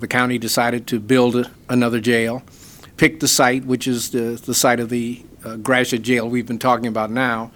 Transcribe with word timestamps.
The 0.00 0.08
county 0.08 0.38
decided 0.38 0.86
to 0.88 0.98
build 0.98 1.50
another 1.68 2.00
jail, 2.00 2.42
picked 2.96 3.20
the 3.20 3.28
site, 3.28 3.66
which 3.66 3.86
is 3.86 4.10
the, 4.10 4.40
the 4.44 4.54
site 4.54 4.80
of 4.80 4.88
the 4.88 5.22
uh, 5.44 5.56
Gratiot 5.56 6.00
Jail 6.00 6.28
we've 6.28 6.46
been 6.46 6.58
talking 6.58 6.86
about 6.86 7.10
now, 7.10 7.52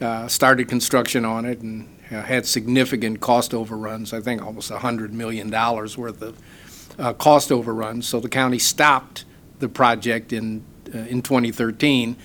uh, 0.00 0.26
started 0.26 0.68
construction 0.68 1.26
on 1.26 1.44
it 1.44 1.60
and 1.60 1.86
uh, 2.10 2.22
had 2.22 2.46
significant 2.46 3.20
cost 3.20 3.52
overruns, 3.52 4.14
I 4.14 4.20
think 4.22 4.42
almost 4.42 4.70
$100 4.70 5.10
million 5.10 5.50
worth 5.50 6.22
of 6.22 6.38
uh, 6.98 7.12
cost 7.12 7.52
overruns. 7.52 8.08
So 8.08 8.20
the 8.20 8.28
county 8.30 8.58
stopped 8.58 9.26
the 9.58 9.68
project 9.68 10.32
in, 10.32 10.64
uh, 10.94 10.98
in 10.98 11.20
2013, 11.20 12.16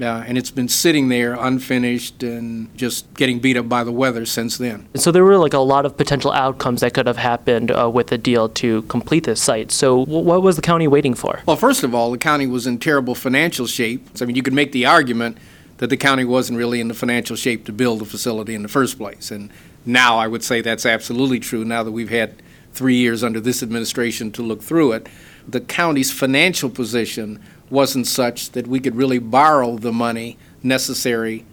uh, 0.00 0.24
and 0.26 0.38
it's 0.38 0.50
been 0.50 0.68
sitting 0.68 1.08
there 1.08 1.34
unfinished 1.34 2.22
and 2.22 2.74
just 2.76 3.12
getting 3.14 3.38
beat 3.38 3.56
up 3.56 3.68
by 3.68 3.84
the 3.84 3.92
weather 3.92 4.24
since 4.24 4.58
then. 4.58 4.88
So 4.94 5.10
there 5.10 5.24
were 5.24 5.38
like 5.38 5.52
a 5.52 5.58
lot 5.58 5.86
of 5.86 5.96
potential 5.96 6.32
outcomes 6.32 6.80
that 6.80 6.94
could 6.94 7.06
have 7.06 7.16
happened 7.16 7.70
uh, 7.70 7.90
with 7.90 8.08
the 8.08 8.18
deal 8.18 8.48
to 8.48 8.82
complete 8.82 9.24
this 9.24 9.42
site. 9.42 9.70
So 9.70 10.04
wh- 10.04 10.24
what 10.24 10.42
was 10.42 10.56
the 10.56 10.62
county 10.62 10.88
waiting 10.88 11.14
for? 11.14 11.42
Well, 11.46 11.56
first 11.56 11.84
of 11.84 11.94
all, 11.94 12.10
the 12.10 12.18
county 12.18 12.46
was 12.46 12.66
in 12.66 12.78
terrible 12.78 13.14
financial 13.14 13.66
shape. 13.66 14.06
I 14.20 14.24
mean, 14.24 14.36
you 14.36 14.42
could 14.42 14.54
make 14.54 14.72
the 14.72 14.86
argument 14.86 15.38
that 15.78 15.88
the 15.88 15.96
county 15.96 16.24
wasn't 16.24 16.58
really 16.58 16.80
in 16.80 16.88
the 16.88 16.94
financial 16.94 17.36
shape 17.36 17.64
to 17.64 17.72
build 17.72 18.00
the 18.00 18.04
facility 18.04 18.54
in 18.54 18.62
the 18.62 18.68
first 18.68 18.98
place. 18.98 19.30
And 19.30 19.50
now 19.86 20.18
I 20.18 20.26
would 20.26 20.44
say 20.44 20.60
that's 20.60 20.84
absolutely 20.84 21.40
true, 21.40 21.64
now 21.64 21.82
that 21.82 21.92
we've 21.92 22.10
had 22.10 22.42
three 22.72 22.96
years 22.96 23.24
under 23.24 23.40
this 23.40 23.62
administration 23.62 24.30
to 24.32 24.42
look 24.42 24.62
through 24.62 24.92
it. 24.92 25.08
The 25.48 25.60
county's 25.60 26.12
financial 26.12 26.70
position 26.70 27.42
wasn't 27.70 28.06
such 28.06 28.50
that 28.50 28.66
we 28.66 28.80
could 28.80 28.96
really 28.96 29.18
borrow 29.18 29.76
the 29.76 29.92
money 29.92 30.36
necessary 30.62 31.44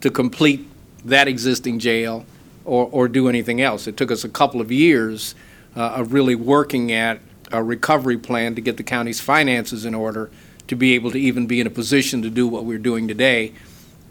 to 0.00 0.10
complete 0.10 0.68
that 1.04 1.28
existing 1.28 1.78
jail 1.78 2.26
or, 2.64 2.88
or 2.90 3.08
do 3.08 3.28
anything 3.28 3.60
else. 3.60 3.86
It 3.86 3.96
took 3.96 4.10
us 4.10 4.24
a 4.24 4.28
couple 4.28 4.60
of 4.60 4.72
years 4.72 5.34
uh, 5.76 5.80
of 5.80 6.12
really 6.12 6.34
working 6.34 6.92
at 6.92 7.20
a 7.52 7.62
recovery 7.62 8.18
plan 8.18 8.54
to 8.54 8.60
get 8.60 8.76
the 8.76 8.82
county's 8.82 9.20
finances 9.20 9.84
in 9.84 9.94
order 9.94 10.30
to 10.66 10.74
be 10.74 10.94
able 10.94 11.10
to 11.10 11.18
even 11.18 11.46
be 11.46 11.60
in 11.60 11.66
a 11.66 11.70
position 11.70 12.22
to 12.22 12.30
do 12.30 12.48
what 12.48 12.64
we're 12.64 12.78
doing 12.78 13.06
today, 13.06 13.52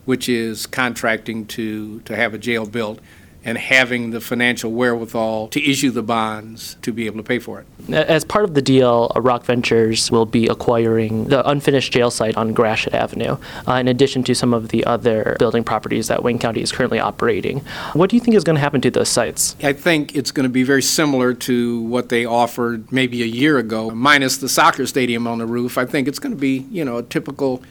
which 0.06 0.30
is 0.30 0.68
contracting 0.68 1.46
to, 1.48 2.00
to 2.02 2.16
have 2.16 2.34
a 2.34 2.38
jail 2.38 2.66
built 2.66 3.00
and 3.46 3.58
having 3.58 4.12
the 4.12 4.22
financial 4.22 4.72
wherewithal 4.72 5.48
to 5.50 5.64
issue 5.64 5.92
the 5.92 6.04
bonds 6.04 6.78
to 6.82 6.94
be 6.94 7.06
able 7.06 7.18
to 7.18 7.24
pay 7.24 7.40
for 7.40 7.60
it. 7.60 7.94
As 7.94 8.24
part 8.24 8.46
of 8.46 8.54
the 8.54 8.62
deal, 8.62 9.12
uh, 9.16 9.22
Rock 9.22 9.44
Ventures 9.44 10.10
will 10.10 10.26
be 10.26 10.48
acquiring 10.48 11.26
the 11.26 11.48
unfinished 11.48 11.92
jail 11.92 12.10
site 12.10 12.38
on 12.38 12.54
Gratiot 12.54 12.94
Avenue, 12.94 13.38
uh, 13.68 13.74
in 13.74 13.88
addition 13.88 14.24
to 14.24 14.34
some 14.34 14.54
of 14.54 14.70
the 14.70 14.86
other 14.86 15.36
building 15.40 15.64
properties 15.64 16.08
that 16.08 16.24
Wayne 16.24 16.40
County 16.40 16.62
is 16.62 16.72
currently 16.72 17.00
operating. 17.00 17.60
What 17.94 18.10
do 18.10 18.16
you 18.16 18.22
think 18.22 18.36
is 18.36 18.44
going 18.44 18.56
to 18.56 18.62
happen 18.62 18.82
to 18.82 18.92
those 18.92 19.10
sites? 19.10 19.56
I 19.62 19.74
think 19.74 20.16
it's 20.16 20.32
going 20.32 20.46
to 20.46 20.50
be 20.50 20.64
very 20.64 20.82
similar 20.82 21.34
to 21.34 21.82
what 21.82 22.10
they 22.10 22.26
offered 22.26 22.92
maybe 22.92 23.22
a 23.22 23.28
year 23.28 23.58
ago, 23.58 23.90
minus 23.92 24.38
the 24.38 24.50
soccer 24.50 24.86
stadium 24.86 25.28
on 25.28 25.40
the 25.40 25.46
roof. 25.46 25.78
I 25.78 25.86
think 25.86 26.08
it's 26.08 26.20
going 26.20 26.34
to 26.34 26.40
be, 26.40 26.66
you 26.72 26.86
know, 26.86 26.98
a 26.98 27.04
typical 27.04 27.62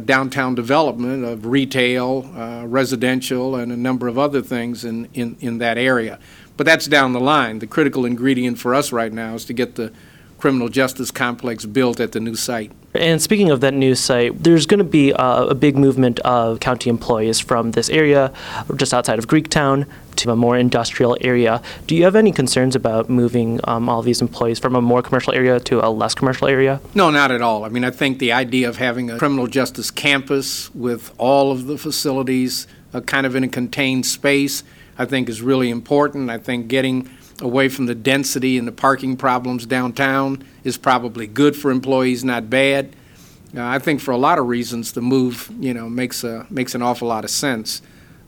downtown 0.00 0.54
development 0.54 1.24
of 1.24 1.46
retail, 1.46 2.30
uh, 2.36 2.64
residential, 2.66 3.56
and 3.56 3.70
a 3.72 3.76
number 3.76 4.08
of 4.08 4.18
other 4.18 4.42
things 4.42 4.84
in, 4.84 5.08
in, 5.14 5.36
in 5.40 5.58
that 5.58 5.78
area. 5.78 6.18
But 6.56 6.66
that's 6.66 6.86
down 6.86 7.12
the 7.12 7.20
line. 7.20 7.58
The 7.58 7.66
critical 7.66 8.04
ingredient 8.04 8.58
for 8.58 8.74
us 8.74 8.92
right 8.92 9.12
now 9.12 9.34
is 9.34 9.44
to 9.46 9.52
get 9.52 9.74
the 9.74 9.92
criminal 10.38 10.68
justice 10.68 11.10
complex 11.10 11.64
built 11.64 12.00
at 12.00 12.12
the 12.12 12.20
new 12.20 12.34
site. 12.34 12.72
And 12.94 13.22
speaking 13.22 13.50
of 13.50 13.60
that 13.60 13.72
new 13.72 13.94
site, 13.94 14.42
there's 14.42 14.66
going 14.66 14.78
to 14.78 14.84
be 14.84 15.14
a 15.16 15.54
big 15.54 15.76
movement 15.76 16.18
of 16.20 16.60
county 16.60 16.90
employees 16.90 17.40
from 17.40 17.70
this 17.70 17.88
area, 17.88 18.32
just 18.76 18.92
outside 18.92 19.18
of 19.18 19.26
Greektown, 19.26 19.86
to 20.16 20.30
a 20.30 20.36
more 20.36 20.58
industrial 20.58 21.16
area. 21.22 21.62
Do 21.86 21.96
you 21.96 22.04
have 22.04 22.14
any 22.14 22.32
concerns 22.32 22.76
about 22.76 23.08
moving 23.08 23.60
um, 23.64 23.88
all 23.88 24.02
these 24.02 24.20
employees 24.20 24.58
from 24.58 24.76
a 24.76 24.82
more 24.82 25.00
commercial 25.00 25.32
area 25.32 25.58
to 25.60 25.84
a 25.84 25.88
less 25.88 26.14
commercial 26.14 26.48
area? 26.48 26.80
No, 26.94 27.10
not 27.10 27.30
at 27.30 27.40
all. 27.40 27.64
I 27.64 27.70
mean, 27.70 27.82
I 27.82 27.90
think 27.90 28.18
the 28.18 28.32
idea 28.32 28.68
of 28.68 28.76
having 28.76 29.10
a 29.10 29.18
criminal 29.18 29.46
justice 29.46 29.90
campus 29.90 30.72
with 30.74 31.12
all 31.16 31.50
of 31.50 31.66
the 31.66 31.78
facilities 31.78 32.66
uh, 32.92 33.00
kind 33.00 33.26
of 33.26 33.34
in 33.34 33.42
a 33.42 33.48
contained 33.48 34.04
space, 34.04 34.64
I 34.98 35.06
think 35.06 35.30
is 35.30 35.40
really 35.40 35.70
important. 35.70 36.28
I 36.28 36.36
think 36.36 36.68
getting 36.68 37.08
away 37.42 37.68
from 37.68 37.86
the 37.86 37.94
density 37.94 38.56
and 38.56 38.66
the 38.66 38.72
parking 38.72 39.16
problems 39.16 39.66
downtown 39.66 40.42
is 40.64 40.78
probably 40.78 41.26
good 41.26 41.54
for 41.54 41.70
employees, 41.70 42.24
not 42.24 42.48
bad. 42.48 42.94
Uh, 43.54 43.62
I 43.62 43.78
think 43.78 44.00
for 44.00 44.12
a 44.12 44.16
lot 44.16 44.38
of 44.38 44.46
reasons, 44.46 44.92
the 44.92 45.02
move, 45.02 45.50
you 45.58 45.74
know, 45.74 45.90
makes 45.90 46.24
a, 46.24 46.46
makes 46.48 46.74
an 46.74 46.80
awful 46.80 47.08
lot 47.08 47.24
of 47.24 47.30
sense 47.30 47.82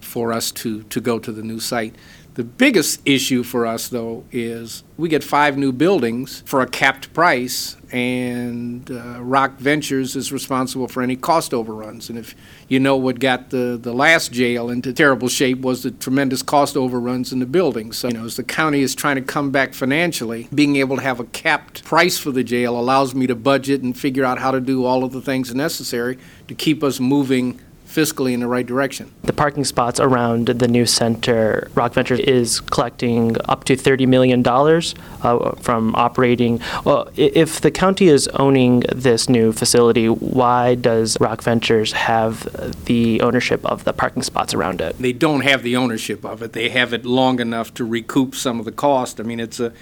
for 0.04 0.32
us 0.32 0.50
to, 0.52 0.82
to 0.84 1.00
go 1.00 1.18
to 1.18 1.32
the 1.32 1.42
new 1.42 1.60
site. 1.60 1.94
The 2.34 2.42
biggest 2.42 3.00
issue 3.04 3.44
for 3.44 3.64
us, 3.64 3.86
though, 3.86 4.24
is 4.32 4.82
we 4.96 5.08
get 5.08 5.22
five 5.22 5.56
new 5.56 5.70
buildings 5.70 6.42
for 6.44 6.62
a 6.62 6.66
capped 6.66 7.14
price, 7.14 7.76
and 7.92 8.90
uh, 8.90 9.22
Rock 9.22 9.58
Ventures 9.58 10.16
is 10.16 10.32
responsible 10.32 10.88
for 10.88 11.00
any 11.00 11.14
cost 11.14 11.54
overruns. 11.54 12.10
And 12.10 12.18
if 12.18 12.34
you 12.66 12.80
know 12.80 12.96
what 12.96 13.20
got 13.20 13.50
the, 13.50 13.78
the 13.80 13.92
last 13.92 14.32
jail 14.32 14.68
into 14.68 14.92
terrible 14.92 15.28
shape 15.28 15.60
was 15.60 15.84
the 15.84 15.92
tremendous 15.92 16.42
cost 16.42 16.76
overruns 16.76 17.32
in 17.32 17.38
the 17.38 17.46
buildings. 17.46 17.98
So, 17.98 18.08
you 18.08 18.14
know, 18.14 18.24
as 18.24 18.34
the 18.34 18.42
county 18.42 18.82
is 18.82 18.96
trying 18.96 19.14
to 19.14 19.22
come 19.22 19.52
back 19.52 19.72
financially, 19.72 20.48
being 20.52 20.74
able 20.74 20.96
to 20.96 21.02
have 21.02 21.20
a 21.20 21.24
capped 21.26 21.84
price 21.84 22.18
for 22.18 22.32
the 22.32 22.42
jail 22.42 22.76
allows 22.76 23.14
me 23.14 23.28
to 23.28 23.36
budget 23.36 23.82
and 23.82 23.96
figure 23.96 24.24
out 24.24 24.40
how 24.40 24.50
to 24.50 24.60
do 24.60 24.84
all 24.84 25.04
of 25.04 25.12
the 25.12 25.20
things 25.20 25.54
necessary 25.54 26.18
to 26.48 26.54
keep 26.56 26.82
us 26.82 26.98
moving 26.98 27.60
fiscally 27.94 28.32
in 28.32 28.40
the 28.40 28.46
right 28.46 28.66
direction. 28.66 29.12
The 29.22 29.32
parking 29.32 29.64
spots 29.64 30.00
around 30.00 30.46
the 30.46 30.68
new 30.68 30.84
center, 30.84 31.68
Rock 31.74 31.94
Ventures 31.94 32.20
is 32.20 32.60
collecting 32.60 33.36
up 33.44 33.64
to 33.64 33.76
$30 33.76 34.08
million 34.08 34.42
uh, 34.46 35.52
from 35.62 35.94
operating. 35.94 36.60
Well, 36.84 37.08
if 37.16 37.60
the 37.60 37.70
county 37.70 38.08
is 38.08 38.26
owning 38.28 38.80
this 38.92 39.28
new 39.28 39.52
facility, 39.52 40.08
why 40.08 40.74
does 40.74 41.16
Rock 41.20 41.42
Ventures 41.42 41.92
have 41.92 42.84
the 42.86 43.20
ownership 43.20 43.64
of 43.64 43.84
the 43.84 43.92
parking 43.92 44.22
spots 44.22 44.54
around 44.54 44.80
it? 44.80 44.96
they 44.98 45.12
don't 45.12 45.42
have 45.42 45.62
the 45.62 45.76
ownership 45.76 46.24
of 46.24 46.42
it. 46.42 46.54
They 46.54 46.70
have 46.70 46.92
it 46.94 47.04
long 47.04 47.38
enough 47.38 47.74
to 47.74 47.84
recoup 47.84 48.34
some 48.34 48.58
of 48.58 48.64
the 48.64 48.72
cost. 48.72 49.20
I 49.20 49.22
mean, 49.22 49.38
it's 49.38 49.60
a, 49.60 49.72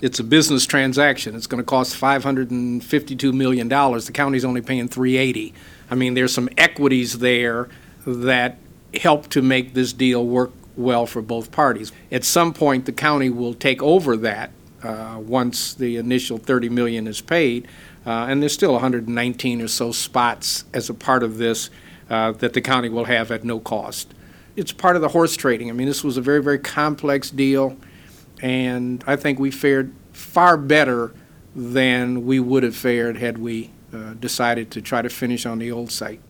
it's 0.00 0.20
a 0.20 0.24
business 0.24 0.66
transaction. 0.66 1.34
It's 1.34 1.48
going 1.48 1.60
to 1.60 1.66
cost 1.66 2.00
$552 2.00 3.34
million. 3.34 3.68
The 3.68 4.10
county's 4.14 4.44
only 4.44 4.60
paying 4.60 4.86
380. 4.86 5.52
I 5.90 5.94
mean, 5.94 6.14
there's 6.14 6.32
some 6.32 6.48
equities 6.56 7.18
there 7.18 7.68
that 8.06 8.58
help 8.94 9.28
to 9.28 9.42
make 9.42 9.74
this 9.74 9.92
deal 9.92 10.26
work 10.26 10.52
well 10.76 11.06
for 11.06 11.22
both 11.22 11.50
parties. 11.50 11.92
At 12.10 12.24
some 12.24 12.52
point, 12.52 12.86
the 12.86 12.92
county 12.92 13.30
will 13.30 13.54
take 13.54 13.82
over 13.82 14.16
that 14.18 14.50
uh, 14.82 15.18
once 15.20 15.74
the 15.74 15.96
initial 15.96 16.38
30 16.38 16.68
million 16.68 17.06
is 17.06 17.20
paid. 17.20 17.66
Uh, 18.06 18.26
And 18.28 18.40
there's 18.40 18.54
still 18.54 18.72
119 18.72 19.60
or 19.60 19.68
so 19.68 19.92
spots 19.92 20.64
as 20.72 20.88
a 20.88 20.94
part 20.94 21.22
of 21.22 21.38
this 21.38 21.68
uh, 22.08 22.32
that 22.32 22.52
the 22.52 22.60
county 22.60 22.88
will 22.88 23.04
have 23.04 23.30
at 23.30 23.44
no 23.44 23.60
cost 23.60 24.14
it's 24.58 24.72
part 24.72 24.96
of 24.96 25.02
the 25.02 25.08
horse 25.08 25.36
trading. 25.36 25.70
I 25.70 25.72
mean, 25.72 25.86
this 25.86 26.02
was 26.02 26.16
a 26.16 26.20
very, 26.20 26.42
very 26.42 26.58
complex 26.58 27.30
deal, 27.30 27.76
and 28.42 29.04
I 29.06 29.14
think 29.14 29.38
we 29.38 29.52
fared 29.52 29.92
far 30.12 30.56
better 30.56 31.12
than 31.54 32.26
we 32.26 32.40
would 32.40 32.64
have 32.64 32.74
fared 32.74 33.18
had 33.18 33.38
we 33.38 33.70
Uh, 33.90 34.12
decided 34.12 34.70
to 34.70 34.82
try 34.82 35.00
to 35.00 35.08
finish 35.08 35.46
on 35.46 35.58
the 35.58 35.72
old 35.72 35.90
site. 35.90 36.20